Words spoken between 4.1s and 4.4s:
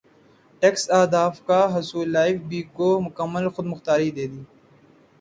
دے